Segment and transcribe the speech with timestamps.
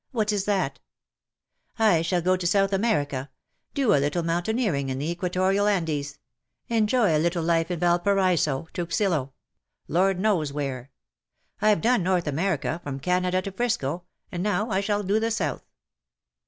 [0.11, 0.79] "What is that
[1.79, 3.29] ?"^' I shall go to South America—
[3.75, 6.17] do a little mountaineering in the Equatorial Andes—
[6.69, 9.33] enjoy a little life in Valparaiso, Truxillo—
[9.95, 10.89] Lord knows where!
[11.61, 15.67] Fve done North America, from Canada to Frisco, and now I shall do the South.